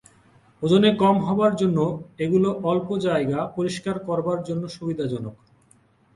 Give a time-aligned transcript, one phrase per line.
[0.61, 1.79] ওজনে কম হবার জন্য
[2.19, 5.35] এগুলো অল্প জায়গা পরিষ্কার করবার জন্য সুবিধা জনক।